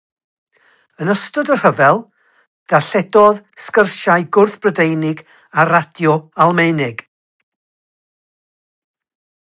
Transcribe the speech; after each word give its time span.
Yn 1.03 1.11
ystod 1.13 1.51
y 1.55 1.57
rhyfel, 1.57 1.99
darlledodd 2.73 3.43
sgyrsiau 3.65 4.27
gwrth-Brydeinig 4.39 5.23
ar 5.65 5.71
radio 5.75 6.17
Almaeneg. 6.47 7.05